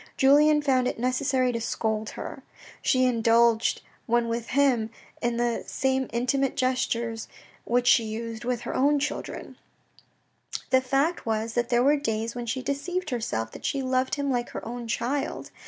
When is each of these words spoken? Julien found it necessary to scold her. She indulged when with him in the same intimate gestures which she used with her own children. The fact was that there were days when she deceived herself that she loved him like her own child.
Julien 0.17 0.63
found 0.63 0.87
it 0.87 0.97
necessary 0.97 1.51
to 1.51 1.61
scold 1.61 2.09
her. 2.17 2.41
She 2.81 3.05
indulged 3.05 3.83
when 4.07 4.27
with 4.29 4.47
him 4.47 4.89
in 5.21 5.37
the 5.37 5.63
same 5.67 6.09
intimate 6.11 6.57
gestures 6.57 7.27
which 7.65 7.85
she 7.85 8.05
used 8.05 8.43
with 8.43 8.61
her 8.61 8.73
own 8.73 8.97
children. 8.97 9.57
The 10.71 10.81
fact 10.81 11.27
was 11.27 11.53
that 11.53 11.69
there 11.69 11.83
were 11.83 11.97
days 11.97 12.33
when 12.33 12.47
she 12.47 12.63
deceived 12.63 13.11
herself 13.11 13.51
that 13.51 13.63
she 13.63 13.83
loved 13.83 14.15
him 14.15 14.31
like 14.31 14.49
her 14.49 14.65
own 14.67 14.87
child. 14.87 15.51